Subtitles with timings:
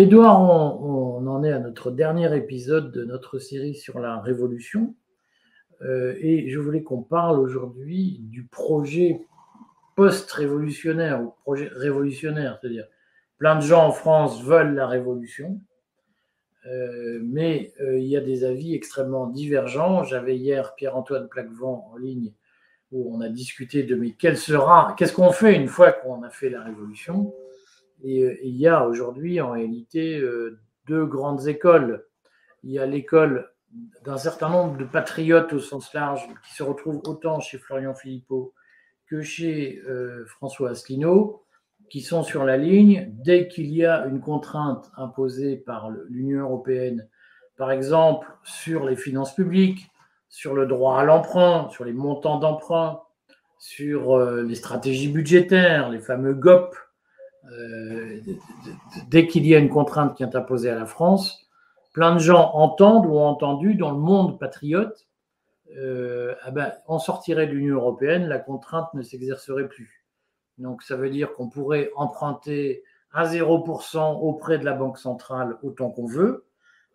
[0.00, 4.94] Édouard, on, en est à notre dernier épisode de notre série sur la Révolution.
[5.82, 9.20] Euh, et je voulais qu'on parle aujourd'hui du projet
[9.96, 12.86] post-révolutionnaire ou projet révolutionnaire, c'est-à-dire
[13.36, 15.60] plein de gens en France veulent la révolution,
[16.64, 20.02] euh, mais euh, il y a des avis extrêmement divergents.
[20.02, 22.32] J'avais hier Pierre-Antoine Plaquevent en ligne
[22.90, 26.62] où on a discuté de mais qu'est-ce qu'on fait une fois qu'on a fait la
[26.62, 27.34] révolution?
[28.02, 30.22] Et, il y a aujourd'hui en réalité
[30.86, 32.06] deux grandes écoles.
[32.62, 33.50] Il y a l'école
[34.04, 38.52] d'un certain nombre de patriotes au sens large qui se retrouvent autant chez Florian Philippot
[39.06, 41.44] que chez euh, François Asselineau,
[41.88, 47.08] qui sont sur la ligne dès qu'il y a une contrainte imposée par l'Union européenne,
[47.56, 49.90] par exemple sur les finances publiques,
[50.28, 53.02] sur le droit à l'emprunt, sur les montants d'emprunt,
[53.58, 56.74] sur euh, les stratégies budgétaires, les fameux GOP,
[57.52, 58.20] euh,
[59.08, 61.48] dès qu'il y a une contrainte qui est imposée à la France,
[61.92, 65.06] plein de gens entendent ou ont entendu dans le monde patriote,
[65.76, 70.04] euh, ah ben, on sortirait de l'Union européenne, la contrainte ne s'exercerait plus.
[70.58, 75.90] Donc ça veut dire qu'on pourrait emprunter à 0% auprès de la Banque centrale autant
[75.90, 76.46] qu'on veut.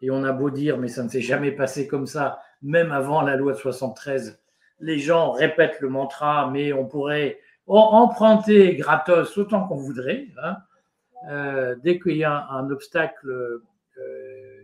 [0.01, 3.21] Et on a beau dire, mais ça ne s'est jamais passé comme ça, même avant
[3.21, 4.39] la loi de 73.
[4.79, 10.27] Les gens répètent le mantra, mais on pourrait emprunter gratos autant qu'on voudrait.
[10.43, 10.57] Hein.
[11.29, 14.57] Euh, dès qu'il y a un obstacle euh,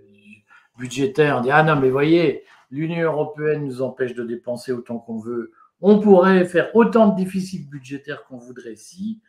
[0.78, 5.18] budgétaire, on dit Ah non, mais voyez, l'Union européenne nous empêche de dépenser autant qu'on
[5.18, 5.52] veut.
[5.82, 9.20] On pourrait faire autant de déficit budgétaire qu'on voudrait si.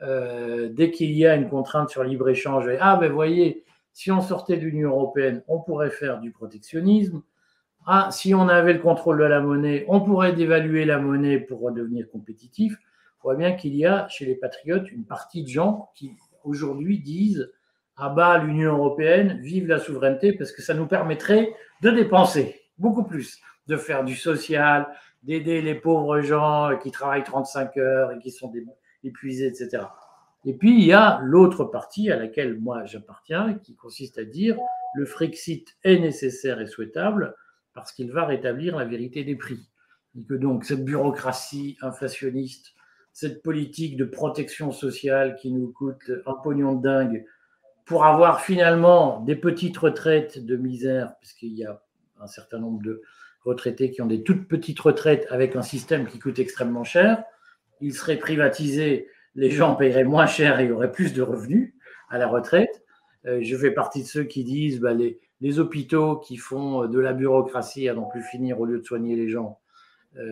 [0.00, 4.56] Euh, dès qu'il y a une contrainte sur libre-échange, ah ben voyez, si on sortait
[4.56, 7.22] de l'Union européenne, on pourrait faire du protectionnisme.
[7.84, 11.60] Ah, si on avait le contrôle de la monnaie, on pourrait dévaluer la monnaie pour
[11.60, 12.76] redevenir compétitif.
[13.20, 16.12] On voit bien qu'il y a chez les patriotes une partie de gens qui
[16.44, 17.50] aujourd'hui disent
[17.96, 21.52] à bas l'Union européenne, vive la souveraineté, parce que ça nous permettrait
[21.82, 24.86] de dépenser beaucoup plus, de faire du social,
[25.24, 28.52] d'aider les pauvres gens qui travaillent 35 heures et qui sont
[29.02, 29.82] épuisés, etc.
[30.44, 34.56] Et puis, il y a l'autre partie à laquelle moi j'appartiens, qui consiste à dire
[34.94, 37.34] le Frexit est nécessaire et souhaitable
[37.74, 39.68] parce qu'il va rétablir la vérité des prix.
[40.16, 42.72] Et que donc cette bureaucratie inflationniste,
[43.18, 47.24] cette politique de protection sociale qui nous coûte un pognon de dingue
[47.84, 51.82] pour avoir finalement des petites retraites de misère, puisqu'il y a
[52.20, 53.02] un certain nombre de
[53.44, 57.24] retraités qui ont des toutes petites retraites avec un système qui coûte extrêmement cher,
[57.80, 61.74] il serait privatisé, les gens paieraient moins cher et y aurait plus de revenus
[62.10, 62.84] à la retraite.
[63.26, 67.00] Euh, je fais partie de ceux qui disent bah, les, les, hôpitaux qui font de
[67.00, 69.67] la bureaucratie à n'en plus finir au lieu de soigner les gens, euh,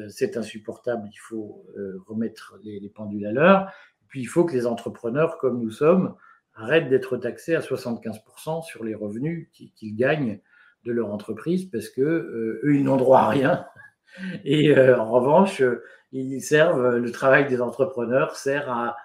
[0.09, 3.73] c'est insupportable, il faut euh, remettre les, les pendules à l'heure.
[4.09, 6.15] Puis il faut que les entrepreneurs, comme nous sommes,
[6.55, 10.41] arrêtent d'être taxés à 75% sur les revenus qu'ils gagnent
[10.85, 13.67] de leur entreprise parce que euh, eux ils n'ont droit à rien.
[14.45, 15.63] Et euh, en revanche
[16.13, 18.97] ils servent le travail des entrepreneurs sert à,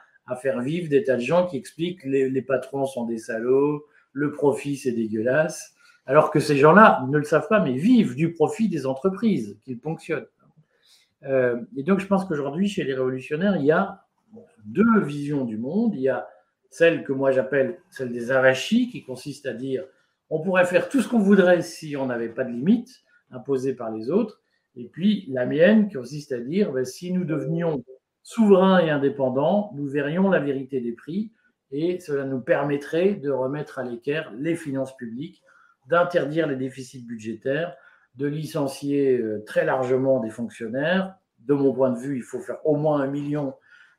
[0.42, 4.32] faire vivre des tas de gens qui expliquent les, les patrons sont des salauds le
[4.32, 5.74] profit c'est dégueulasse.
[6.06, 9.80] Alors que ces gens-là ne le savent pas mais vivent du profit des entreprises qu'ils
[9.80, 10.28] ponctionnent
[11.24, 14.04] euh, et donc je pense qu'aujourd'hui chez les révolutionnaires il y a
[14.66, 16.28] deux visions du monde il y a
[16.72, 19.84] celle que moi j'appelle celle des arachis, qui consiste à dire
[20.30, 23.92] on pourrait faire tout ce qu'on voudrait si on n'avait pas de limites imposées par
[23.92, 24.42] les autres.
[24.76, 27.84] Et puis la mienne qui consiste à dire ben, si nous devenions
[28.24, 31.32] souverains et indépendants, nous verrions la vérité des prix
[31.72, 35.44] et cela nous permettrait de remettre à l'équerre les finances publiques,
[35.88, 37.76] d'interdire les déficits budgétaires,
[38.16, 41.16] de licencier euh, très largement des fonctionnaires.
[41.40, 43.54] De mon point de vue, il faut faire au moins un million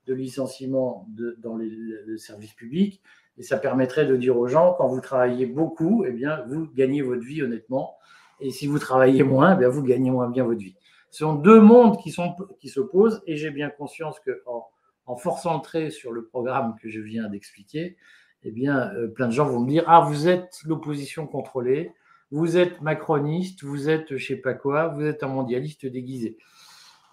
[0.07, 1.07] de licenciement
[1.39, 1.71] dans les,
[2.19, 3.03] services publics.
[3.39, 7.03] Et ça permettrait de dire aux gens, quand vous travaillez beaucoup, eh bien, vous gagnez
[7.03, 7.97] votre vie honnêtement.
[8.41, 10.77] Et si vous travaillez moins, eh bien, vous gagnez moins bien votre vie.
[11.11, 12.15] Ce sont deux mondes qui,
[12.59, 13.23] qui s'opposent.
[13.27, 14.69] Et j'ai bien conscience qu'en
[15.07, 17.97] en, forçant le trait sur le programme que je viens d'expliquer,
[18.45, 21.93] eh bien, euh, plein de gens vont me dire, ah, vous êtes l'opposition contrôlée,
[22.33, 26.39] vous êtes macroniste, vous êtes je sais pas quoi, vous êtes un mondialiste déguisé.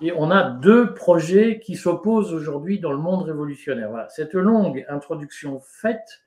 [0.01, 4.07] Et on a deux projets qui s'opposent aujourd'hui dans le monde révolutionnaire.
[4.09, 6.21] Cette longue introduction faite,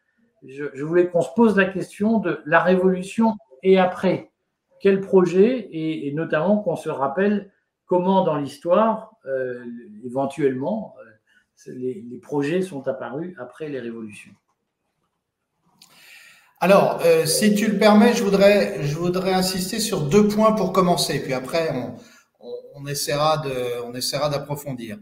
[0.47, 4.31] je, voulais qu'on se pose la question de la révolution et après.
[4.79, 7.50] Quel projet et, notamment qu'on se rappelle
[7.87, 9.65] comment dans l'histoire, euh,
[10.05, 10.94] éventuellement,
[11.69, 14.33] euh, les, projets sont apparus après les révolutions.
[16.64, 20.73] Alors, euh, si tu le permets, je voudrais, je voudrais insister sur deux points pour
[20.73, 21.97] commencer, puis après on,
[22.76, 24.97] on essaiera de, on essaiera d'approfondir.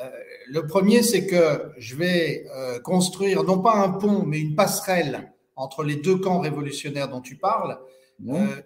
[0.00, 0.10] Euh,
[0.48, 5.32] le premier, c'est que je vais euh, construire non pas un pont, mais une passerelle
[5.54, 7.78] entre les deux camps révolutionnaires dont tu parles.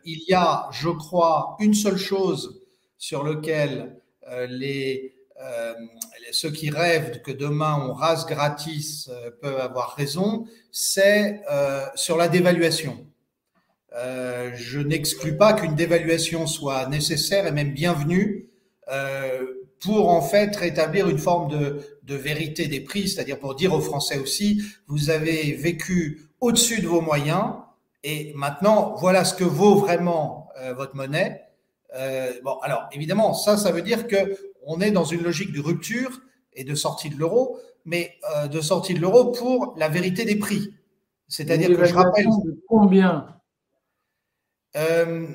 [0.06, 2.62] il y a, je crois, une seule chose
[2.96, 4.00] sur laquelle
[4.48, 5.12] les,
[6.32, 9.10] ceux qui rêvent que demain on rase gratis
[9.40, 11.40] peuvent avoir raison, c'est
[11.94, 13.06] sur la dévaluation.
[13.96, 18.48] Euh, je n'exclus pas qu'une dévaluation soit nécessaire et même bienvenue
[18.90, 19.44] euh,
[19.80, 21.80] pour en fait rétablir une forme de,
[22.12, 27.00] vérité des prix, c'est-à-dire pour dire aux Français aussi, vous avez vécu au-dessus de vos
[27.00, 27.52] moyens
[28.02, 31.44] et maintenant voilà ce que vaut vraiment euh, votre monnaie.
[31.94, 34.36] Euh, bon, alors évidemment, ça, ça veut dire que
[34.66, 36.20] on est dans une logique de rupture
[36.52, 40.36] et de sortie de l'euro, mais euh, de sortie de l'euro pour la vérité des
[40.36, 40.74] prix.
[41.28, 42.26] C'est-à-dire que je rappelle
[42.66, 43.40] combien?
[44.76, 45.26] Euh,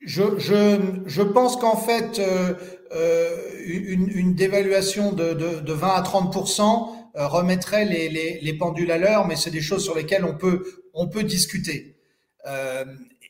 [0.00, 2.54] je, je, je, pense qu'en fait, euh,
[3.66, 8.90] une, une, dévaluation de, de, de, 20 à 30% euh, remettrait les, les, les, pendules
[8.90, 10.64] à l'heure, mais c'est des choses sur lesquelles on peut,
[10.94, 11.96] on peut discuter.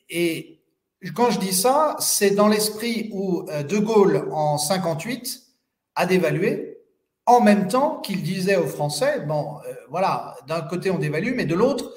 [0.09, 0.60] Et
[1.09, 5.41] quand je dis ça, c'est dans l'esprit où De Gaulle, en 58,
[5.95, 6.77] a dévalué,
[7.25, 9.55] en même temps qu'il disait aux Français, bon,
[9.89, 11.91] voilà, d'un côté on dévalue, mais de l'autre,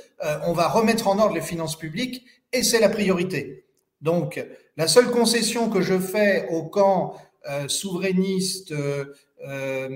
[0.46, 3.64] on va remettre en ordre les finances publiques et c'est la priorité.
[4.00, 4.42] Donc,
[4.76, 7.16] la seule concession que je fais au camp
[7.48, 9.04] euh, souverainiste, euh,
[9.46, 9.88] euh,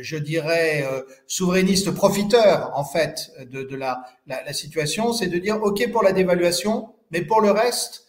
[0.00, 0.84] je dirais
[1.26, 6.88] souverainiste profiteur en fait de, la, la, situation, c'est de dire ok pour la dévaluation,
[7.10, 8.06] mais pour le reste,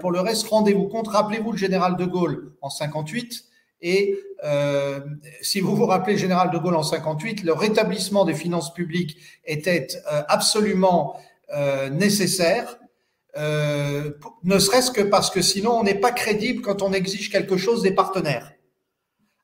[0.00, 1.08] pour le reste, rendez-vous compte.
[1.08, 3.44] Rappelez-vous le général de Gaulle en 58.
[3.82, 5.00] Et euh,
[5.42, 9.16] si vous vous rappelez, le général de Gaulle en 58, le rétablissement des finances publiques
[9.44, 9.86] était
[10.28, 11.16] absolument
[11.52, 12.78] euh, nécessaire
[13.36, 14.10] euh,
[14.42, 17.82] ne serait-ce que parce que sinon on n'est pas crédible quand on exige quelque chose
[17.82, 18.52] des partenaires.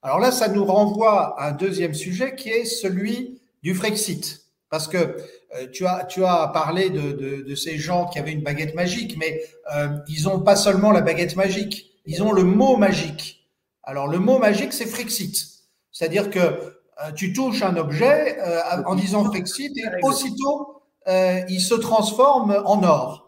[0.02, 4.46] Alors là, ça nous renvoie à un deuxième sujet qui est celui du Frexit.
[4.70, 5.16] Parce que euh,
[5.72, 9.16] tu, as, tu as parlé de, de, de, ces gens qui avaient une baguette magique,
[9.18, 9.40] mais
[9.74, 13.48] euh, ils n'ont pas seulement la baguette magique, ils ont le mot magique.
[13.82, 15.36] Alors le mot magique, c'est Frexit.
[15.92, 18.38] C'est-à-dire que euh, tu touches un objet
[18.86, 23.26] en disant Frexit et aussitôt, il se transforme en or.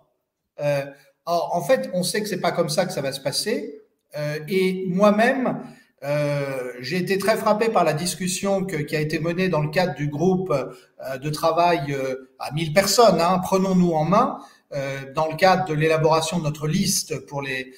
[0.60, 0.84] Euh,
[1.26, 3.82] en fait, on sait que c'est pas comme ça que ça va se passer.
[4.16, 5.62] Euh, et moi-même,
[6.04, 9.70] euh, j'ai été très frappé par la discussion que, qui a été menée dans le
[9.70, 13.20] cadre du groupe euh, de travail euh, à 1000 personnes.
[13.20, 14.38] Hein, Prenons-nous en main
[14.72, 17.72] euh, dans le cadre de l'élaboration de notre liste pour les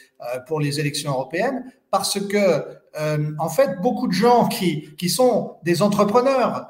[0.46, 2.78] pour les élections européennes, parce que
[3.38, 6.68] en fait, beaucoup de gens qui qui sont des entrepreneurs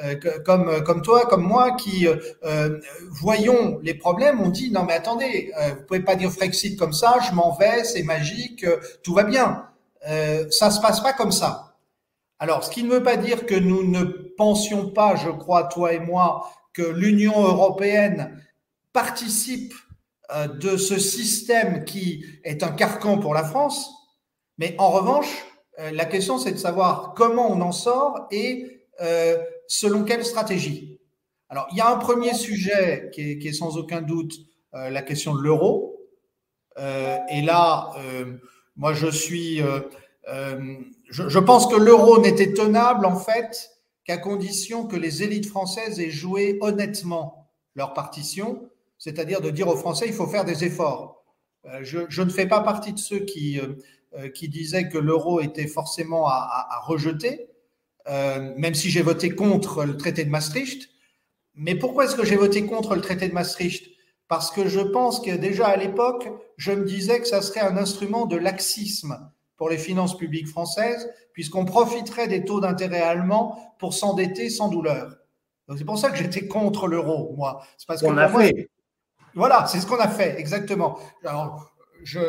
[0.00, 0.14] euh,
[0.44, 2.80] comme, comme toi, comme moi, qui euh, euh,
[3.10, 6.92] voyons les problèmes, on dit non mais attendez, euh, vous pouvez pas dire Frexit comme
[6.92, 8.64] ça, je m'en vais, c'est magique,
[9.02, 9.66] tout va bien.
[10.04, 11.76] Ça se passe pas comme ça.
[12.38, 15.92] Alors, ce qui ne veut pas dire que nous ne pensions pas, je crois, toi
[15.92, 18.42] et moi, que l'Union européenne
[18.92, 19.74] participe
[20.60, 23.90] de ce système qui est un carcan pour la France,
[24.58, 25.46] mais en revanche,
[25.78, 29.36] la question c'est de savoir comment on en sort et euh,
[29.68, 31.00] selon quelle stratégie
[31.48, 34.34] Alors, il y a un premier sujet qui est, qui est sans aucun doute
[34.74, 35.98] euh, la question de l'euro.
[36.78, 38.36] Euh, et là, euh,
[38.76, 39.62] moi, je suis.
[39.62, 39.80] Euh,
[40.28, 40.76] euh,
[41.10, 43.70] je, pense que l'euro n'était tenable, en fait,
[44.04, 49.76] qu'à condition que les élites françaises aient joué honnêtement leur partition, c'est-à-dire de dire aux
[49.76, 51.24] Français il faut faire des efforts.
[51.82, 53.60] Je, je, ne fais pas partie de ceux qui,
[54.48, 57.48] disaient que l'euro était forcément à, rejeter.
[58.08, 60.88] Euh, même si j'ai voté contre le traité de Maastricht.
[61.54, 63.90] Mais pourquoi est-ce que j'ai voté contre le traité de Maastricht?
[64.32, 67.76] Parce que je pense que déjà à l'époque, je me disais que ça serait un
[67.76, 73.92] instrument de laxisme pour les finances publiques françaises, puisqu'on profiterait des taux d'intérêt allemands pour
[73.92, 75.14] s'endetter sans douleur.
[75.68, 77.62] Donc c'est pour ça que j'étais contre l'euro, moi.
[77.76, 78.70] C'est parce que on a moi, fait.
[79.34, 80.98] Voilà, c'est ce qu'on a fait, exactement.
[81.26, 81.70] Alors,
[82.02, 82.20] je,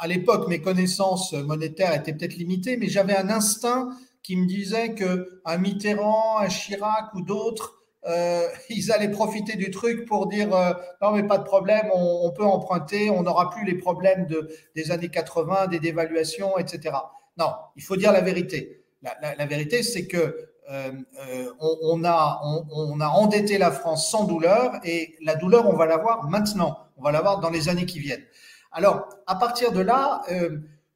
[0.00, 3.90] à l'époque, mes connaissances monétaires étaient peut-être limitées, mais j'avais un instinct
[4.24, 7.75] qui me disait que un Mitterrand, un Chirac ou d'autres,
[8.06, 10.72] euh, ils allaient profiter du truc pour dire euh,
[11.02, 14.90] non mais pas de problème, on, peut emprunter, on n'aura plus les problèmes de, des
[14.90, 16.94] années 80, des dévaluations, etc.
[17.38, 18.82] Non, il faut dire la vérité.
[19.02, 20.90] La, vérité, c'est que euh,
[21.60, 22.40] on, a,
[22.72, 26.78] on, a endetté la France sans douleur et la douleur, on va l'avoir maintenant.
[26.96, 28.24] On va l'avoir dans les années qui viennent.
[28.72, 30.22] Alors, à partir de là,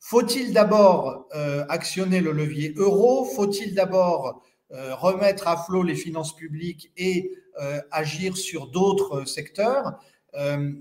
[0.00, 1.28] faut-il d'abord
[1.68, 3.26] actionner le levier euro?
[3.26, 9.98] Faut-il d'abord remettre à flot les finances publiques et euh, agir sur d'autres secteurs
[10.34, 10.72] euh,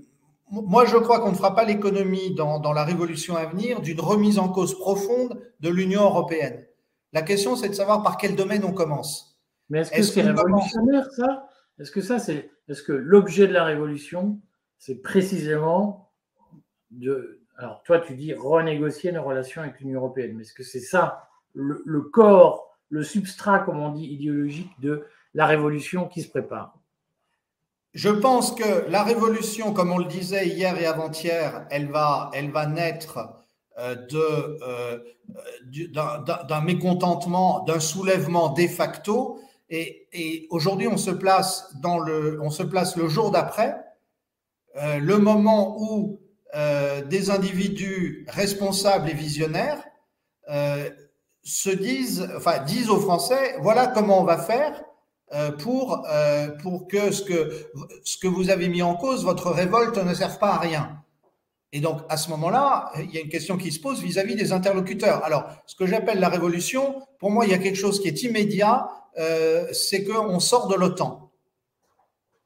[0.50, 4.00] Moi, je crois qu'on ne fera pas l'économie dans, dans, la révolution à venir d'une
[4.00, 6.64] remise en cause profonde de l'Union européenne.
[7.12, 9.38] La question, c'est de savoir par quel domaine on commence.
[9.68, 11.16] Mais est-ce que c'est -ce révolutionnaire, commence...
[11.16, 11.48] ça?
[11.78, 14.40] Est-ce que ça, c'est Est-ce que l'objet de la révolution,
[14.78, 16.10] c'est précisément
[16.90, 17.42] de.
[17.56, 21.28] Alors, toi, tu dis renégocier nos relations avec l'Union européenne, mais est-ce que c'est ça
[21.54, 26.80] le, corps, le substrat, comme on dit, idéologique de la révolution qui se prépare
[27.92, 32.50] je pense que la révolution, comme on le disait hier et avant-hier, elle va, elle
[32.50, 33.18] va naître
[33.78, 34.98] euh, euh,
[36.46, 39.40] d'un mécontentement, d'un soulèvement de facto.
[39.70, 43.76] Et, et aujourd'hui, on se place dans le, on se place le jour d'après,
[44.76, 46.20] euh, le moment où
[47.08, 49.84] des individus responsables et visionnaires
[51.50, 52.28] se disent,
[52.90, 54.82] aux Français, voilà comment on va faire
[55.58, 56.06] pour,
[56.62, 57.52] pour que ce, que
[58.04, 61.00] ce que vous avez mis en cause, votre révolte, ne serve pas à rien.
[61.72, 64.52] Et donc, à ce moment-là, il y a une question qui se pose vis-à-vis des
[64.52, 65.24] interlocuteurs.
[65.24, 68.22] Alors, ce que j'appelle la révolution, pour moi, il y a quelque chose qui est
[68.22, 68.88] immédiat,
[69.18, 71.29] euh, c'est qu'on sort de l'OTAN.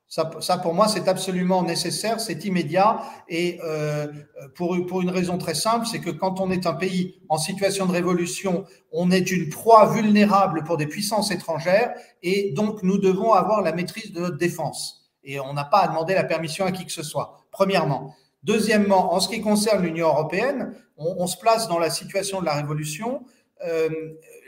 [0.09, 3.01] Ça, ça, pour moi, c'est absolument nécessaire, c'est immédiat.
[3.29, 4.07] Et euh,
[4.55, 7.93] pour, une raison très simple, c'est que quand on est un pays en situation de
[7.93, 13.63] révolution, on est une proie vulnérable pour des puissances étrangères, et donc nous devons avoir
[13.63, 15.11] la maîtrise de notre défense.
[15.25, 18.15] Et on n'a pas à demander la permission à qui que ce soit, premièrement.
[18.45, 22.55] Deuxièmement, en ce qui concerne l'Union européenne, on, se place dans la situation de la
[22.55, 23.25] révolution.
[23.67, 23.89] Euh,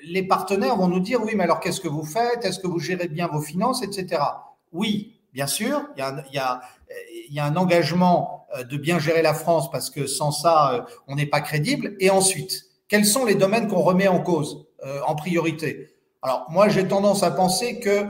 [0.04, 2.44] les partenaires vont nous dire oui, mais alors qu'est-ce que vous faites?
[2.44, 4.22] Est-ce que vous gérez bien vos finances, etc.
[4.70, 6.60] Oui, bien sûr, il y a,
[7.44, 11.26] un engagement euh, de bien gérer la France parce que sans ça, euh, on n'est
[11.26, 11.94] pas crédible.
[12.00, 14.66] Et ensuite, quels sont les domaines qu'on remet en cause
[15.06, 15.90] en priorité?
[16.22, 18.06] Alors moi, j'ai tendance à penser que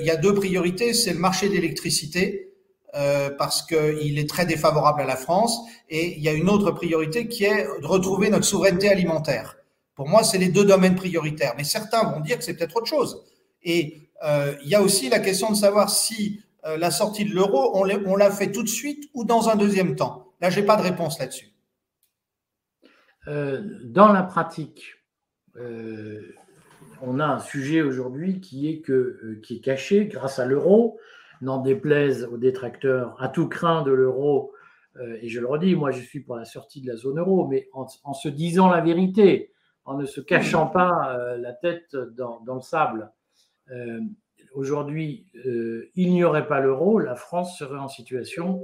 [0.00, 0.94] il y a deux priorités.
[0.94, 2.48] C'est le marché d'électricité
[2.94, 5.60] euh, parce qu'il est très défavorable à la France.
[5.90, 9.58] Et il y a une autre priorité qui est de retrouver notre souveraineté alimentaire.
[9.94, 11.54] Pour moi, c'est les deux domaines prioritaires.
[11.56, 13.24] Mais certains vont dire que c'est peut-être autre chose.
[13.62, 17.34] Et euh, il y a aussi la question de savoir si euh, la sortie de
[17.34, 20.32] l'euro, on l'a fait tout de suite ou dans un deuxième temps?
[20.40, 21.52] Là, j'ai pas de réponse là-dessus.
[23.26, 24.94] dans la pratique,
[27.02, 30.98] on a un sujet aujourd'hui qui est caché grâce à l'euro
[31.40, 34.52] n'en déplaise aux détracteurs à tout craint de l'euro,
[34.96, 37.46] euh, et je le redis, moi je suis pour la sortie de la zone euro,
[37.46, 39.52] mais en, se disant la vérité,
[39.84, 43.10] en ne se cachant pas euh, la tête dans, le sable.
[44.54, 45.26] Euh, aujourd'hui,
[45.94, 48.62] il n'y aurait pas l'euro, la France serait en situation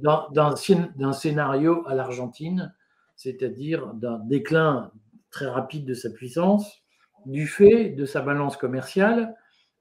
[0.00, 2.74] d'un scénario à l'Argentine,
[3.16, 4.90] c'est-à-dire d'un déclin
[5.30, 6.84] très rapide de sa puissance,
[7.26, 9.34] du fait de sa balance commerciale,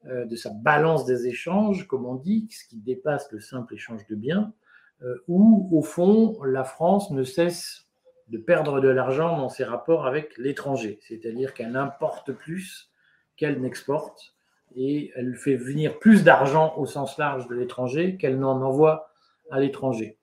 [0.05, 4.05] euh, de sa balance des échanges, comme on dit, ce qui dépasse le simple échange
[4.07, 4.53] de biens,
[5.01, 7.87] euh, où au fond la France ne cesse
[8.27, 12.91] de perdre de l'argent dans ses rapports avec l'étranger, c'est-à-dire qu'elle importe plus
[13.35, 14.32] qu'elle n'exporte
[14.75, 19.09] et elle fait venir plus d'argent au sens large de l'étranger qu'elle n'en envoie
[19.51, 20.17] à l'étranger.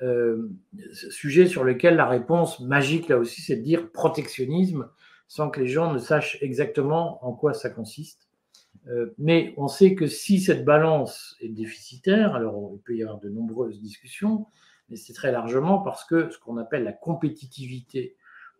[0.00, 0.50] Euh,
[1.10, 4.88] sujet sur lequel la réponse magique là aussi, c'est de dire protectionnisme
[5.26, 8.28] sans que les gens ne sachent exactement en quoi ça consiste.
[8.86, 13.18] Euh, mais on sait que si cette balance est déficitaire, alors il peut y avoir
[13.18, 14.46] de nombreuses discussions,
[14.88, 18.16] mais c'est très largement parce que ce qu'on appelle la compétitivité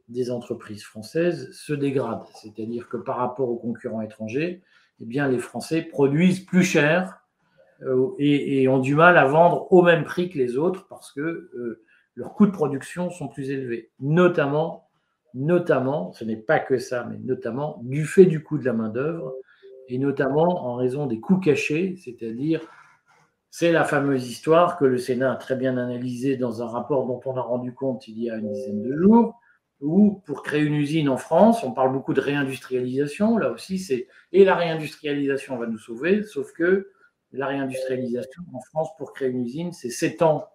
[0.09, 2.23] des entreprises françaises se dégrade.
[2.35, 4.63] C'est-à-dire que par rapport aux concurrents étrangers,
[5.01, 7.21] eh bien, les Français produisent plus cher
[7.83, 11.21] euh, et, ont du mal à vendre au même prix que les autres parce que
[11.21, 11.85] euh,
[12.17, 14.89] leurs coûts de production sont plus élevés, notamment,
[15.35, 19.35] notamment, ce n'est pas que ça, mais notamment du fait du coût de la main-d'œuvre
[19.89, 22.61] et notamment en raison des coûts cachés, c'est-à-dire,
[23.51, 27.21] c'est la fameuse histoire que le Sénat a très bien analysée dans un rapport dont
[27.25, 29.41] on a rendu compte il y a une dizaine de jours,
[29.81, 34.09] où pour créer une usine en France, on parle beaucoup de réindustrialisation, là aussi c'est,
[34.33, 36.91] et la réindustrialisation va nous sauver, sauf que
[37.33, 40.49] la réindustrialisation en France pour créer une usine, c'est 7 ans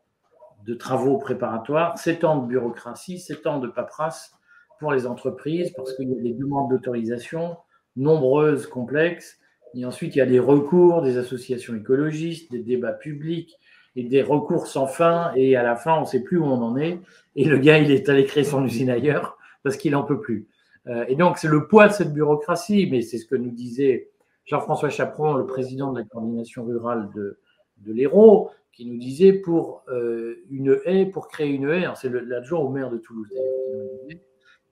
[0.66, 4.34] de travaux préparatoires, 7 ans de bureaucratie, 7 ans de paperasse
[4.80, 7.58] pour les entreprises, parce qu'il y a des demandes d'autorisation,
[7.96, 9.38] nombreuses, complexes.
[9.76, 13.58] Et ensuite, il y a des recours des associations écologistes, des débats publics
[13.96, 15.32] et des recours sans fin.
[15.36, 17.00] Et à la fin, on ne sait plus où on en est.
[17.36, 20.48] Et le gars, il est allé créer son usine ailleurs parce qu'il n'en peut plus.
[20.88, 24.10] Euh, et donc, c'est le poids de cette bureaucratie, mais c'est ce que nous disait
[24.46, 27.40] Jean-François Chaperon, le président de la coordination rurale de,
[27.78, 32.60] de l'Hérault, qui nous disait pour euh, une haie, pour créer une haie, c'est l'adjoint
[32.60, 34.20] au maire de Toulouse d'ailleurs,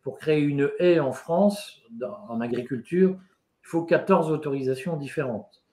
[0.02, 1.84] pour créer une haie en France,
[2.28, 5.64] en agriculture, il faut 14 autorisations différentes.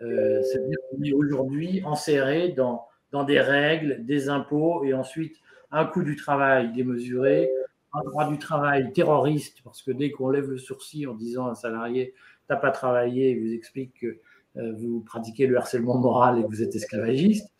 [0.00, 5.36] Euh, C'est-à-dire qu'on est aujourd'hui enserré dans, dans des règles, des impôts et ensuite
[5.70, 7.48] un coût du travail démesuré,
[7.92, 11.52] un droit du travail terroriste, parce que dès qu'on lève le sourcil en disant à
[11.52, 12.12] un salarié,
[12.48, 14.18] t'as pas travaillé, il vous explique que
[14.56, 17.52] vous pratiquez le harcèlement moral et que vous êtes esclavagiste.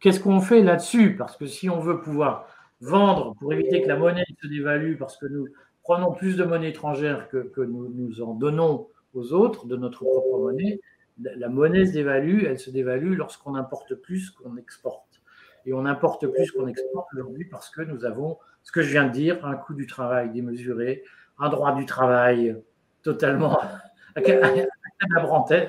[0.00, 1.14] Qu'est-ce qu'on fait là-dessus?
[1.14, 2.46] Parce que si on veut pouvoir
[2.80, 5.46] vendre pour éviter que la monnaie se dévalue, parce que nous
[5.82, 10.04] prenons plus de monnaie étrangère que, que nous, nous en donnons aux autres de notre
[10.04, 10.80] propre monnaie,
[11.22, 15.20] la monnaie se dévalue, elle se dévalue lorsqu'on importe plus qu'on exporte.
[15.64, 19.06] Et on importe plus qu'on exporte aujourd'hui parce que nous avons, ce que je viens
[19.06, 21.04] de dire, un coût du travail démesuré,
[21.38, 22.56] un droit du travail
[23.02, 23.60] totalement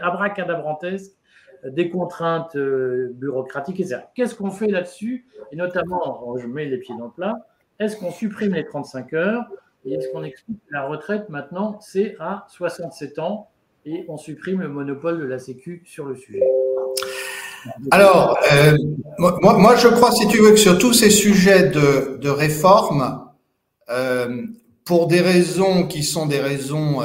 [0.01, 1.11] abracadabrantesque,
[1.65, 4.01] des contraintes euh, bureaucratiques, etc.
[4.15, 5.25] Qu'est-ce qu'on fait là-dessus?
[5.51, 7.35] Et notamment, je mets les pieds dans le plat,
[7.79, 9.45] est-ce qu'on supprime les 35 heures?
[9.85, 13.49] Et est-ce qu'on explique que la retraite maintenant, c'est à 67 ans?
[13.85, 16.43] Et on supprime le monopole de la Sécu sur le sujet
[17.91, 18.77] alors, euh,
[19.17, 23.25] moi, je crois, si tu veux, que sur tous ces sujets de, réforme,
[23.89, 24.43] euh,
[24.83, 26.99] pour des raisons qui sont des raisons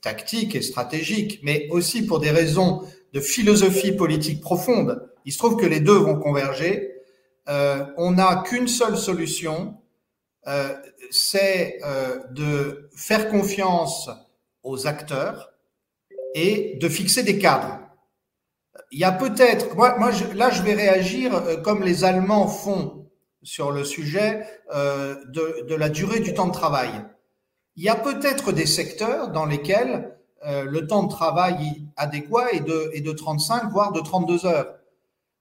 [0.00, 5.56] tactiques et stratégiques, mais aussi pour des raisons de philosophie politique profonde, il se trouve
[5.56, 6.92] que les deux vont converger.
[7.48, 9.76] Euh, on n'a qu'une seule solution,
[10.46, 10.74] euh,
[11.10, 14.10] c'est euh, de faire confiance
[14.62, 15.51] aux acteurs
[16.34, 17.78] et de fixer des cadres.
[18.90, 23.10] Il y a peut-être, moi, moi là, je vais réagir euh, comme les Allemands font
[23.42, 26.90] sur le sujet euh, de, la durée du temps de travail.
[27.76, 32.60] Il y a peut-être des secteurs dans lesquels euh, le temps de travail adéquat est
[32.60, 34.74] de, est de 35, voire de 32 heures.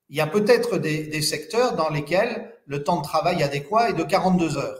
[0.10, 3.94] Il y a peut-être des, des, secteurs dans lesquels le temps de travail adéquat est
[3.94, 4.80] de 42 heures.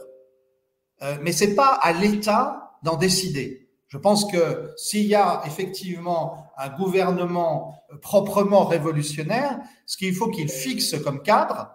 [1.02, 3.61] Euh, mais c'est pas à l'État d'en décider.
[3.92, 10.48] Je pense que s'il y a effectivement un gouvernement proprement révolutionnaire, ce qu'il faut qu'il
[10.48, 11.68] fixe comme cadre,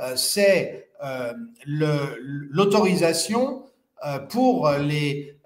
[0.00, 1.32] euh, c'est euh,
[1.64, 3.62] l'autorisation
[4.04, 5.36] euh, pour les,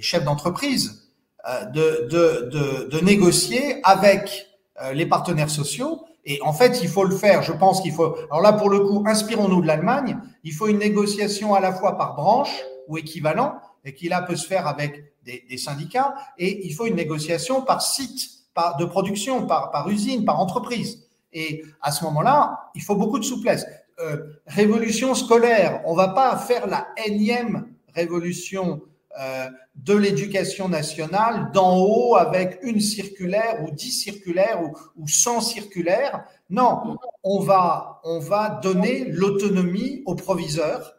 [0.00, 1.08] chefs d'entreprise
[1.48, 4.48] euh, de, de, négocier avec
[4.82, 6.04] euh, les partenaires sociaux.
[6.24, 7.44] Et en fait, il faut le faire.
[7.44, 8.16] Je pense qu'il faut.
[8.28, 10.18] Alors là, pour le coup, inspirons-nous de l'Allemagne.
[10.42, 14.36] Il faut une négociation à la fois par branche ou équivalent, et qui là peut
[14.36, 16.14] se faire avec des, syndicats.
[16.38, 21.08] Et il faut une négociation par site, par de production, par, usine, par entreprise.
[21.32, 23.66] Et à ce moment-là, il faut beaucoup de souplesse.
[24.00, 25.82] Euh, révolution scolaire.
[25.86, 28.82] On va pas faire la énième révolution
[29.20, 35.40] euh, de l'éducation nationale d'en haut avec une circulaire ou dix circulaires ou, ou 100
[35.40, 36.24] circulaires.
[36.50, 40.94] Non, on va, on va donner l'autonomie aux proviseurs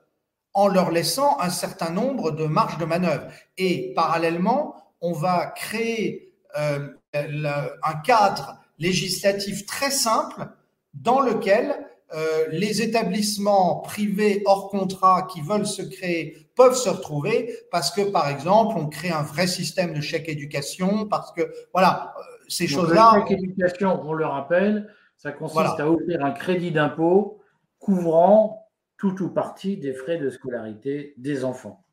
[0.53, 3.27] en leur laissant un certain nombre de marges de manœuvre.
[3.57, 10.47] Et parallèlement, on va créer euh, un cadre législatif très simple
[10.93, 11.75] dans lequel
[12.15, 18.01] euh, les établissements privés hors contrat qui veulent se créer peuvent se retrouver parce que,
[18.01, 22.67] par exemple, on crée un vrai système de chèque éducation, parce que, voilà, euh, ces
[22.67, 23.13] choses-là.
[23.15, 27.39] Le chèque éducation, on le rappelle, ça consiste à offrir un crédit d'impôt
[27.79, 28.62] couvrant
[29.03, 31.83] tout ou partie des frais de scolarité des enfants.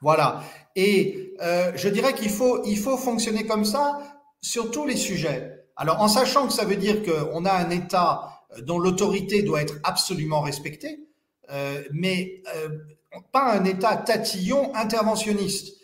[0.00, 0.42] Voilà.
[0.74, 4.00] Et euh, je dirais qu'il faut, il faut fonctionner comme ça
[4.40, 5.66] sur tous les sujets.
[5.76, 9.74] Alors, en sachant que ça veut dire qu'on a un État dont l'autorité doit être
[9.84, 11.00] absolument respectée,
[11.50, 12.70] euh, mais euh,
[13.30, 15.76] pas un État tatillon interventionniste.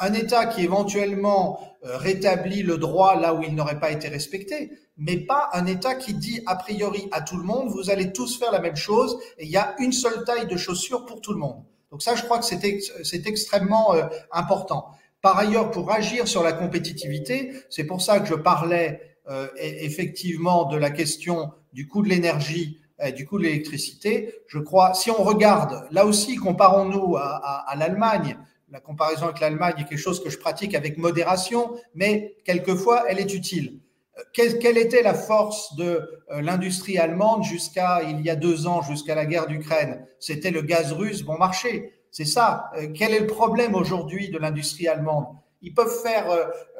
[0.00, 4.72] Un État qui éventuellement euh, rétablit le droit là où il n'aurait pas été respecté,
[4.96, 8.38] mais pas un État qui dit a priori à tout le monde, vous allez tous
[8.38, 11.32] faire la même chose et il y a une seule taille de chaussures pour tout
[11.32, 11.62] le monde.
[11.90, 13.94] Donc ça, je crois que c'est extrêmement
[14.32, 14.90] important.
[15.22, 20.64] Par ailleurs, pour agir sur la compétitivité, c'est pour ça que je parlais euh, effectivement
[20.64, 22.80] de la question du coût de l'énergie
[23.14, 24.34] du coût de l'électricité.
[24.46, 28.38] Je crois, si on regarde, là aussi, comparons-nous à, l'Allemagne.
[28.76, 33.18] La comparaison avec l'Allemagne est quelque chose que je pratique avec modération, mais quelquefois, elle
[33.18, 33.80] est utile.
[34.18, 38.82] Euh, quelle, était la force de euh, l'industrie allemande jusqu'à il y a deux ans,
[38.82, 40.06] jusqu'à la guerre d'Ukraine?
[40.20, 41.94] C'était le gaz russe bon marché.
[42.10, 42.70] C'est ça.
[42.76, 45.24] Euh, quel est le problème aujourd'hui de l'industrie allemande?
[45.62, 46.26] Ils peuvent faire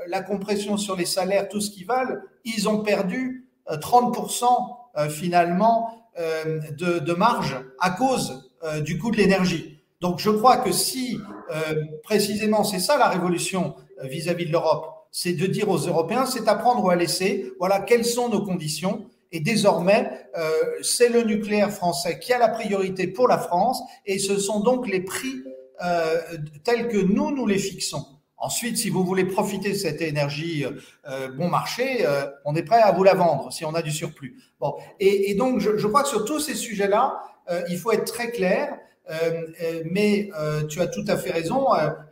[0.06, 2.22] la compression sur les salaires, tout ce qu'ils veulent.
[2.44, 8.52] Ils ont perdu 30% finalement de, marge à cause
[8.84, 9.75] du coût de l'énergie.
[10.00, 11.18] Donc je crois que si
[11.50, 16.48] euh, précisément c'est ça la révolution vis-à-vis de l'Europe, c'est de dire aux Européens, c'est
[16.48, 19.06] à prendre ou à laisser, voilà quelles sont nos conditions.
[19.32, 24.18] Et désormais, euh, c'est le nucléaire français qui a la priorité pour la France, et
[24.18, 25.42] ce sont donc les prix
[25.84, 26.20] euh,
[26.64, 28.04] tels que nous, nous les fixons.
[28.38, 30.66] Ensuite, si vous voulez profiter de cette énergie
[31.08, 33.90] euh, bon marché, euh, on est prêt à vous la vendre si on a du
[33.90, 34.36] surplus.
[34.60, 37.92] Bon, et, et donc je, je, crois que sur tous ces sujets-là, euh, il faut
[37.92, 38.76] être très clair.
[39.90, 40.30] Mais
[40.68, 41.66] tu as tout à fait raison.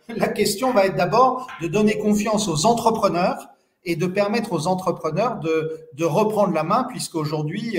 [0.09, 3.49] la question va être d'abord de donner confiance aux entrepreneurs
[3.85, 7.79] et de permettre aux entrepreneurs de, reprendre la main, puisqu'aujourd'hui,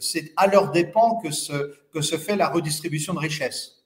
[0.00, 3.84] c'est à leur dépens que se, fait la redistribution de richesses.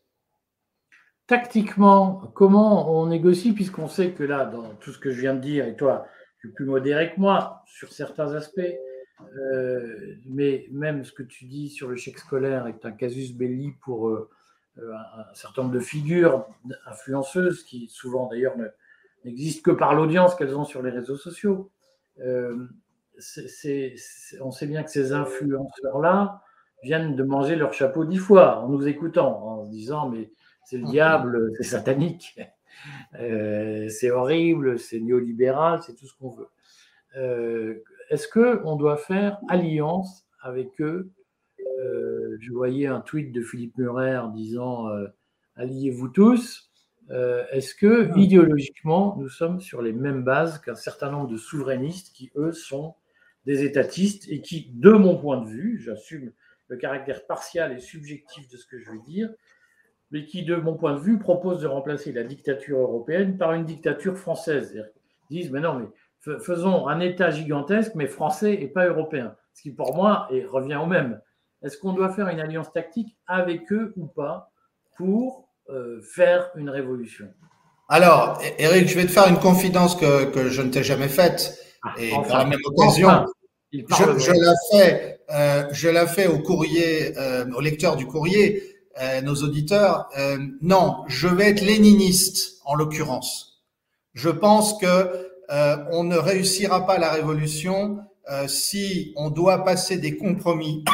[1.27, 5.41] Tactiquement, comment on négocie, puisqu'on sait que là, dans tout ce que je viens de
[5.41, 6.07] dire, et toi,
[6.41, 8.61] tu es plus modéré que moi sur certains aspects,
[9.21, 13.73] euh, mais même ce que tu dis sur le chèque scolaire est un casus belli
[13.83, 14.29] pour euh,
[14.79, 16.47] un, certain nombre de figures
[16.87, 18.55] influenceuses qui souvent d'ailleurs
[19.25, 21.71] n'existent que par l'audience qu'elles ont sur les réseaux sociaux.
[22.21, 22.67] Euh,
[24.41, 26.43] on sait bien que ces influenceurs-là
[26.83, 30.31] viennent de manger leur chapeau dix fois en nous écoutant, en se disant mais
[30.65, 32.39] c'est le diable, c'est satanique,
[33.21, 36.49] euh, c'est horrible, c'est néolibéral, c'est tout ce qu'on veut.
[37.17, 41.11] Euh, est-ce qu'on doit faire alliance avec eux
[41.85, 44.89] euh, Je voyais un tweet de Philippe Murer disant
[45.57, 46.71] Alliez-vous tous?
[47.11, 48.19] Est-ce que ah.
[48.19, 52.95] idéologiquement, nous sommes sur les mêmes bases qu'un certain nombre de souverainistes qui, eux, sont
[53.47, 56.33] des étatistes et qui, de mon point de vue, j'assume
[56.69, 59.31] le caractère partial et subjectif de ce que je veux dire,
[60.11, 63.65] mais qui, de mon point de vue, propose de remplacer la dictature européenne par une
[63.65, 64.75] dictature française.
[65.31, 69.37] Ils disent, mais non, mais faisons un État gigantesque, mais français et pas européen.
[69.53, 71.21] Ce qui, pour moi, revient au même.
[71.65, 74.53] Est-ce qu'on doit faire une alliance tactique avec eux ou pas
[74.99, 77.27] pour euh, faire une révolution?
[77.89, 81.59] Alors, Eric, je vais te faire une confidence que, je ne t'ai jamais faite.
[81.83, 83.27] Ah, et par la même occasion,
[83.73, 88.63] je, je, la fais, euh, je la fais au courrier, euh, au lecteur du courrier.
[89.25, 90.09] Nos auditeurs,
[90.61, 93.65] non, je vais être léniniste en l'occurrence.
[94.13, 95.33] Je pense que
[95.91, 97.99] on ne réussira pas la révolution
[98.47, 100.85] si on doit passer des compromis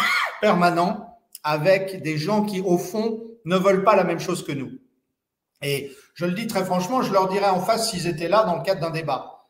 [0.40, 4.70] permanents avec des gens qui, au fond, ne veulent pas la même chose que nous.
[5.62, 8.56] Et je le dis très franchement, je leur dirais en face s'ils étaient là dans
[8.56, 9.46] le cadre d'un débat.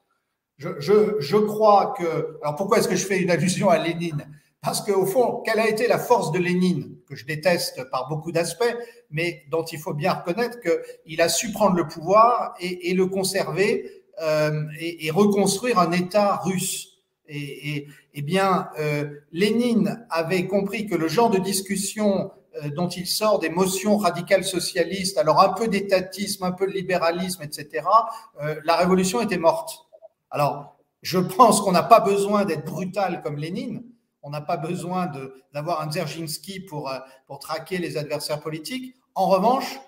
[0.59, 2.39] Je, je, je crois que.
[2.43, 4.27] Alors pourquoi est-ce que je fais une allusion à Lénine?
[4.63, 8.31] Parce qu'au fond, quelle a été la force de Lénine, que je déteste par beaucoup
[8.31, 8.77] d'aspects,
[9.11, 13.91] mais dont il faut bien reconnaître qu'il a su prendre le pouvoir et, le conserver
[14.21, 16.89] euh, et, et, reconstruire un État russe.
[17.27, 23.07] Et eh bien, euh, Lénine avait compris que le genre de discussion euh, dont il
[23.07, 27.87] sort des motions radicales socialistes, alors un peu d'étatisme, un peu de libéralisme, etc.,
[28.43, 29.87] euh, la révolution était morte.
[30.31, 33.85] Alors, je pense qu'on n'a pas besoin d'être brutal comme Lénine,
[34.23, 35.11] on n'a pas besoin
[35.55, 36.93] d'avoir un Dzerzhinsky pour,
[37.27, 38.95] pour traquer les adversaires politiques.
[39.15, 39.81] En revanche,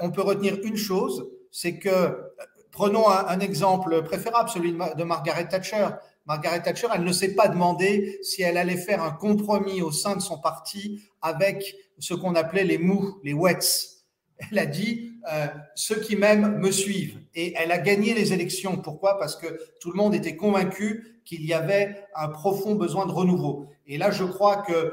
[0.00, 2.30] on peut retenir une chose, c'est que,
[2.70, 5.88] prenons un, exemple préférable, celui de Margaret Thatcher.
[6.26, 10.16] Margaret Thatcher, elle ne s'est pas demandé si elle allait faire un compromis au sein
[10.16, 13.58] de son parti avec ce qu'on appelait les mous, les wets.
[14.50, 17.20] Elle a dit euh, ceux qui m'aiment me suivent.
[17.34, 18.76] Et elle a gagné les élections.
[18.76, 19.18] Pourquoi?
[19.18, 19.46] Parce que
[19.80, 23.68] tout le monde était convaincu qu'il y avait un profond besoin de renouveau.
[23.86, 24.92] Et là, je crois que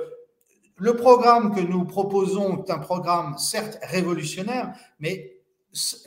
[0.78, 5.36] le programme que nous proposons est un programme certes révolutionnaire, mais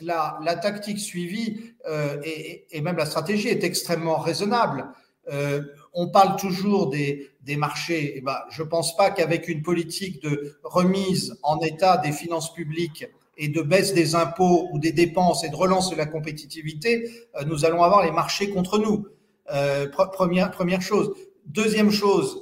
[0.01, 4.87] la, tactique suivie euh, et, même la stratégie est extrêmement raisonnable.
[5.31, 5.61] Euh,
[5.93, 8.13] on parle toujours des, marchés.
[8.17, 12.53] Eh ben, je ne pense pas qu'avec une politique de remise en état des finances
[12.53, 13.05] publiques
[13.37, 17.43] et de baisse des impôts ou des dépenses et de relance de la compétitivité, euh,
[17.45, 19.07] nous allons avoir les marchés contre nous.
[19.53, 21.13] Euh, première, chose.
[21.45, 22.39] Deuxième chose,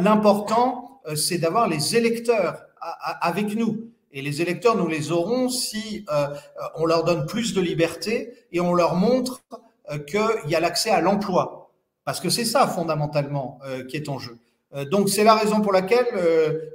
[0.00, 2.62] l'important, c'est d'avoir les électeurs
[3.20, 3.90] avec nous.
[4.12, 6.06] Et les électeurs, nous les aurons si
[6.76, 9.42] on leur donne plus de liberté et on leur montre
[10.06, 11.65] qu'il y a l'accès à l'emploi.
[12.06, 14.38] Parce que c'est ça fondamentalement qui est en jeu.
[14.90, 16.06] donc c'est la raison pour laquelle,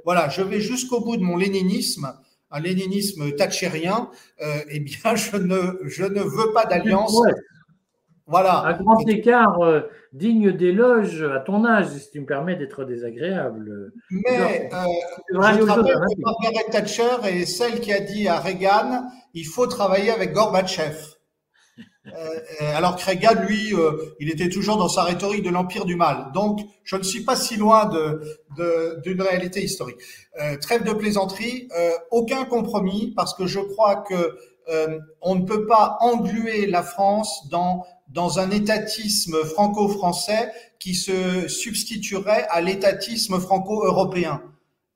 [0.04, 2.12] voilà, je vais jusqu'au bout de mon léninisme
[2.52, 4.10] un léninisme thatchérien,
[4.42, 7.16] euh, eh bien, je ne, je ne veux pas d'alliance.
[8.26, 8.60] Voilà.
[8.60, 9.80] Un grand écart euh,
[10.12, 13.92] digne d'éloge à ton âge, si tu me permets d'être désagréable.
[14.10, 14.76] Mais euh,
[15.32, 20.10] je rappelle que Margaret Thatcher est celle qui a dit à Reagan il faut travailler
[20.10, 20.96] avec Gorbatchev.
[22.08, 26.32] Euh, alors que lui, euh, il était toujours dans sa rhétorique de l'empire du mal.
[26.34, 27.88] Donc, je ne suis pas si loin
[29.04, 29.98] d'une réalité historique.
[30.40, 31.68] Euh, trêve de plaisanterie,
[32.10, 34.36] aucun compromis, parce que je crois que
[35.20, 42.46] on ne peut pas engluer la France dans dans un étatisme franco-français qui se substituerait
[42.50, 44.42] à l'étatisme franco-européen.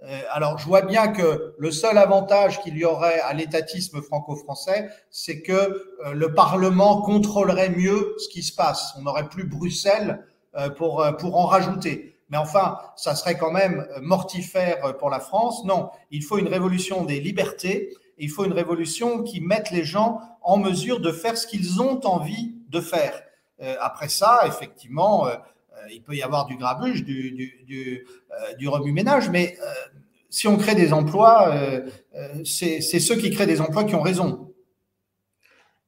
[0.03, 4.91] Euh, alors, je vois bien que le seul avantage qu'il y aurait à l'étatisme franco-français,
[5.11, 8.95] c'est que euh, le Parlement contrôlerait mieux ce qui se passe.
[8.99, 10.25] On n'aurait plus Bruxelles
[10.57, 12.21] euh, pour, pour en rajouter.
[12.29, 15.65] Mais enfin, ça serait quand même mortifère pour la France.
[15.65, 17.95] Non, il faut une révolution des libertés.
[18.19, 22.05] Il faut une révolution qui mette les gens en mesure de faire ce qu'ils ont
[22.05, 23.23] envie de faire.
[23.81, 25.29] après ça, effectivement,
[25.91, 28.07] il peut y avoir du grabuge, du, du,
[28.59, 29.57] du remue-ménage, mais
[30.29, 31.55] si on crée des emplois,
[32.45, 34.55] c'est ceux qui créent des emplois qui ont raison.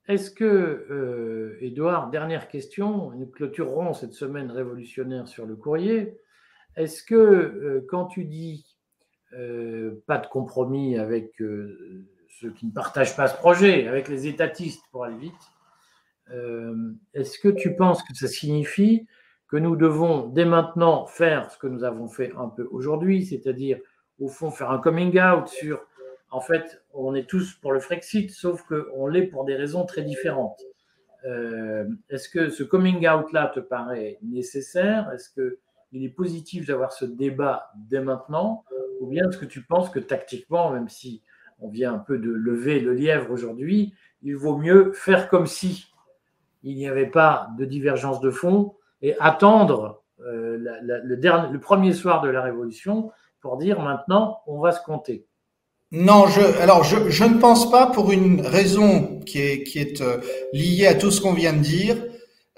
[0.07, 6.16] Est-ce que, Edouard, dernière question, nous clôturerons cette semaine révolutionnaire sur le courrier.
[6.77, 8.64] Est-ce que quand tu dis
[10.07, 15.05] pas de compromis avec ceux qui ne partagent pas ce projet, avec les étatistes pour
[15.05, 15.35] aller vite,
[17.14, 19.07] est-ce que tu penses que ça signifie
[19.48, 23.78] que nous devons dès maintenant faire ce que nous avons fait un peu aujourd'hui, c'est-à-dire
[24.20, 25.80] au fond faire un coming out sur
[26.30, 30.02] en fait, on est tous pour le Frexit, sauf qu'on l'est pour des raisons très
[30.02, 30.61] différentes.
[31.24, 35.11] Euh, est-ce que ce coming out-là te paraît nécessaire?
[35.12, 38.64] Est-ce qu'il est positif d'avoir ce débat dès maintenant?
[39.00, 41.22] Ou bien est-ce que tu penses que tactiquement, même si
[41.61, 45.87] on vient un peu de lever le lièvre aujourd'hui, il vaut mieux faire comme si
[46.62, 52.28] il n'y avait pas de divergence de fond et attendre euh, le, premier soir de
[52.28, 55.26] la Révolution pour dire maintenant on va se compter
[55.90, 60.18] non, je, alors je, ne pense pas pour une raison qui est, euh,
[60.52, 61.96] liée à tout ce qu'on vient de dire.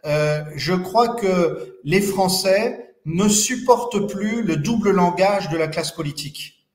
[0.05, 5.93] Euh, je crois que les Français ne supportent plus le double langage de la classe
[5.93, 6.67] politique.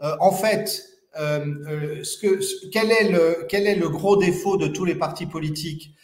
[0.00, 0.82] En fait,
[2.72, 5.94] quel est le gros défaut de tous les partis politiques?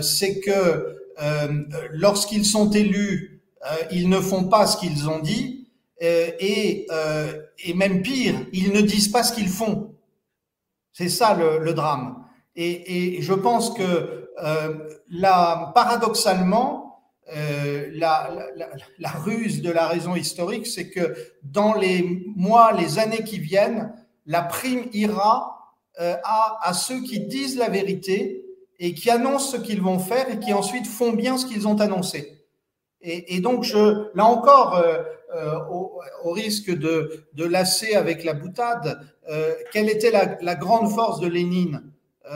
[0.00, 1.03] C'est que
[1.90, 3.42] lorsqu'ils sont élus,
[3.90, 5.64] ils ne font pas ce qu'ils ont dit
[6.02, 9.94] euh, et, euh, et même pire, ils ne disent pas ce qu'ils font.
[10.92, 12.24] C'est ça le, drame.
[12.56, 17.00] Et, et, je pense que euh, là, paradoxalement,
[17.34, 18.66] euh, la, la,
[18.98, 23.92] la, ruse de la raison historique, c'est que dans les mois, les années qui viennent,
[24.26, 28.43] la prime ira euh, à, à ceux qui disent la vérité
[28.78, 31.80] et qui annoncent ce qu'ils vont faire et qui ensuite font bien ce qu'ils ont
[31.80, 32.44] annoncé.
[33.06, 33.66] Et, donc,
[34.14, 35.02] là encore, euh,
[35.34, 35.58] euh,
[36.24, 41.82] au, risque de, lasser avec la boutade, euh, quelle était la, grande force de Lénine?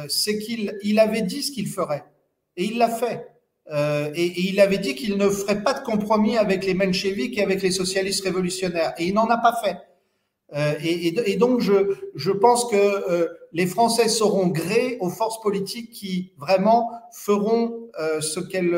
[0.09, 2.05] C'est qu'il il avait dit ce qu'il ferait,
[2.59, 3.27] et il l'a fait.
[3.73, 7.43] Et, et, il avait dit qu'il ne ferait pas de compromis avec les mencheviks et
[7.43, 9.79] avec les socialistes révolutionnaires, et il n'en a pas fait.
[10.55, 16.33] Euh, et, donc, je, pense que euh, les Français sauront gré aux forces politiques qui
[16.39, 18.77] vraiment feront euh, ce qu'elles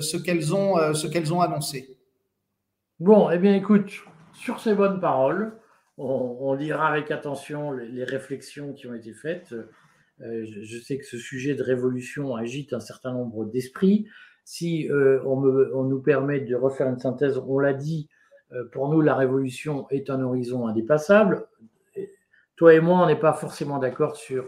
[0.00, 1.98] ce qu'elles ont ce qu'elles ont annoncé.
[2.98, 3.90] Bon, eh bien, écoute,
[4.32, 5.58] sur ces bonnes paroles,
[5.98, 9.54] on, lira avec attention les, réflexions qui ont été faites.
[10.18, 14.06] Je, sais que ce sujet de révolution agite un certain nombre d'esprits.
[14.44, 18.08] Si on, nous permet de refaire une synthèse, on l'a dit,
[18.72, 21.46] pour nous, la révolution est un horizon indépassable.
[22.56, 24.46] toi et moi, on n'est pas forcément d'accord sur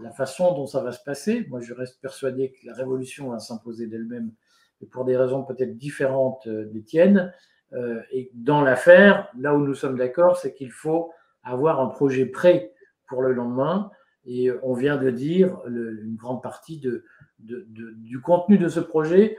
[0.00, 1.46] la façon dont ça va se passer.
[1.48, 4.32] Moi, je reste persuadé que la révolution va s'imposer d'elle-même,
[4.80, 7.32] et pour des raisons peut-être différentes des tiennes.
[7.72, 12.26] Euh, et dans l'affaire, là où nous sommes d'accord, c'est qu'il faut avoir un projet
[12.26, 12.72] prêt
[13.06, 13.90] pour le lendemain.
[14.26, 16.82] Et on vient de dire une grande partie
[17.38, 19.36] du contenu de ce projet.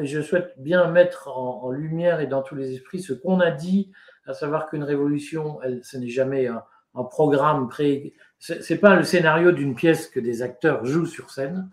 [0.00, 3.50] Je souhaite bien mettre en, en, lumière et dans tous les esprits ce qu'on a
[3.50, 3.92] dit,
[4.26, 6.62] à savoir qu'une révolution, elle, ce n'est jamais un,
[6.94, 8.14] un programme pré.
[8.38, 11.70] C'est pas le scénario d'une pièce que des acteurs jouent sur scène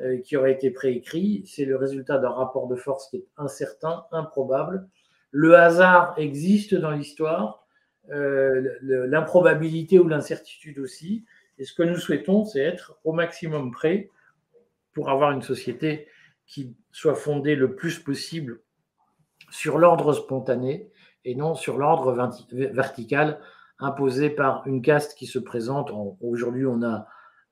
[0.00, 1.44] euh, qui aurait été préécrit.
[1.46, 4.86] C'est le résultat d'un rapport de force qui est incertain, improbable
[5.30, 7.66] le hasard existe dans l'histoire,
[8.10, 11.24] euh, l'improbabilité ou l'incertitude aussi.
[11.58, 14.10] Et ce que nous souhaitons, c'est être au maximum prêt
[14.92, 16.08] pour avoir une société
[16.50, 18.60] qui soit fondée le plus possible
[19.50, 20.90] sur l'ordre spontané
[21.24, 22.12] et non sur l'ordre
[22.50, 23.40] vertical
[23.78, 25.92] imposé par une caste qui se présente.
[26.20, 27.06] Aujourd'hui, on a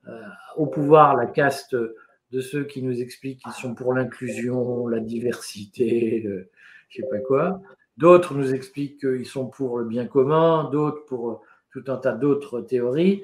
[0.08, 0.20] euh,
[0.56, 6.20] au pouvoir la caste de ceux qui nous expliquent qu'ils sont pour l'inclusion, la diversité,
[6.20, 6.50] le,
[6.88, 7.62] je sais pas quoi.
[7.96, 12.60] D'autres nous expliquent qu'ils sont pour le bien commun, d'autres pour tout un tas d'autres
[12.60, 13.22] théories.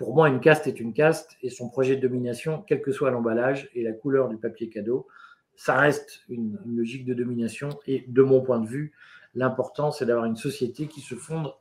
[0.00, 3.10] Pour moi, une caste est une caste et son projet de domination, quel que soit
[3.10, 5.06] l'emballage et la couleur du papier cadeau,
[5.56, 7.68] ça reste une, logique de domination.
[7.86, 8.94] Et de mon point de vue,
[9.34, 11.52] l'important, c'est d'avoir une société qui se fonde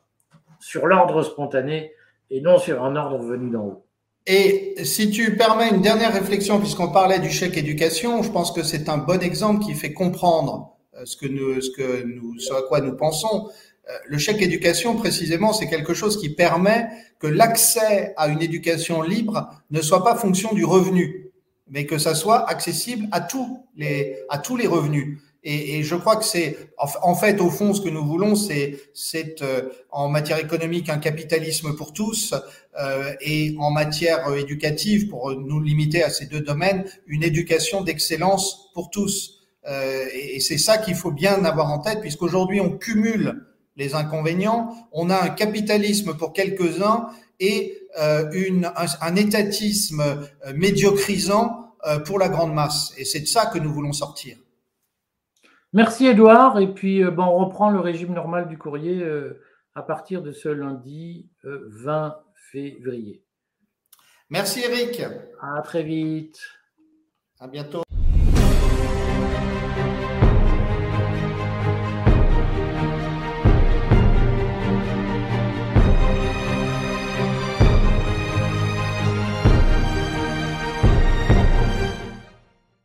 [0.62, 1.91] sur l'ordre spontané
[2.30, 3.86] et non sur un ordre venu d'en haut.
[4.25, 8.63] Et si tu permets une dernière réflexion, puisqu'on parlait du chèque éducation, je pense que
[8.63, 11.28] c'est un bon exemple qui fait comprendre euh, ce que
[11.60, 13.49] ce à quoi nous pensons.
[13.89, 19.02] Euh, le chèque éducation, précisément, c'est quelque chose qui permet que l'accès à une éducation
[19.02, 21.32] libre ne soit pas fonction du revenu,
[21.67, 25.17] mais que ça soit accessible à tous les, à tous les revenus.
[25.41, 28.78] Et, je crois que c'est, en fait, au fond, ce que nous voulons, c'est,
[29.41, 32.34] euh, en matière économique un capitalisme pour tous
[32.78, 38.69] euh, et en matière éducative, pour nous limiter à ces deux domaines, une éducation d'excellence
[38.73, 39.39] pour tous.
[39.65, 43.45] Euh, et, c'est ça qu'il faut bien avoir en tête, puisqu'aujourd'hui on cumule
[43.80, 44.76] les inconvénients.
[44.92, 50.04] On a un capitalisme pour quelques-uns et euh, une, un, étatisme
[50.54, 51.74] médiocrisant
[52.06, 52.94] pour la grande masse.
[52.98, 54.38] Et c'est de ça que nous voulons sortir.
[55.74, 56.60] Merci Edouard.
[56.60, 59.42] Et puis, euh, bon, on reprend le régime normal du courrier euh,
[59.76, 62.10] à partir de ce lundi 20 euh,
[62.52, 63.24] février.
[64.30, 65.02] Merci Eric.
[65.42, 66.39] À très vite.
[67.39, 67.84] À bientôt.